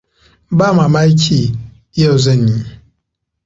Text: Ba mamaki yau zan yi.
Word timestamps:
Ba 0.57 0.67
mamaki 0.77 1.39
yau 2.01 2.17
zan 2.23 2.41
yi. 2.53 2.59